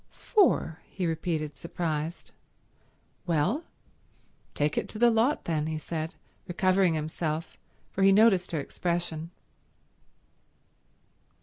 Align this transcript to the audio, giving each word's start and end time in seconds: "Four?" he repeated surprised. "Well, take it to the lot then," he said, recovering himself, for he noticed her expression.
"Four?" 0.09 0.79
he 0.89 1.05
repeated 1.05 1.55
surprised. 1.55 2.31
"Well, 3.27 3.65
take 4.55 4.75
it 4.75 4.89
to 4.89 4.97
the 4.97 5.11
lot 5.11 5.45
then," 5.45 5.67
he 5.67 5.77
said, 5.77 6.15
recovering 6.47 6.95
himself, 6.95 7.55
for 7.91 8.01
he 8.01 8.11
noticed 8.11 8.49
her 8.51 8.59
expression. 8.59 9.29